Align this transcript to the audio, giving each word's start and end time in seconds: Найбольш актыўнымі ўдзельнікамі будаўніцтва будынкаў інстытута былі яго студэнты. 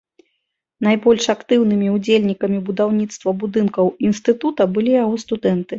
Найбольш 0.87 1.27
актыўнымі 1.33 1.93
ўдзельнікамі 1.97 2.59
будаўніцтва 2.71 3.37
будынкаў 3.45 3.95
інстытута 4.11 4.61
былі 4.77 4.91
яго 5.03 5.15
студэнты. 5.29 5.69